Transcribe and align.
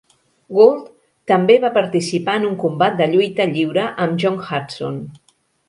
Gould 0.59 0.87
també 1.31 1.57
va 1.65 1.71
participar 1.75 2.39
en 2.41 2.49
un 2.49 2.57
combat 2.65 2.97
de 3.03 3.09
lluita 3.13 3.49
lliure 3.53 3.87
amb 4.07 4.21
John 4.25 4.43
Hartson. 4.49 5.01